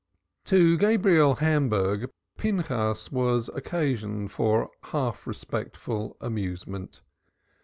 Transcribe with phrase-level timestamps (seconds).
[0.45, 7.03] To Gabriel Hamburg, Pinchas was occasion for half respectful amusement.